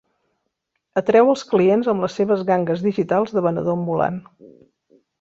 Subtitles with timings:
[1.01, 4.23] Atreu els clients amb les seves gangues digitals de venedor ambulant.